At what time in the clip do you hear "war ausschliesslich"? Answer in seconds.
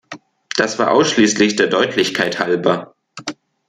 0.79-1.57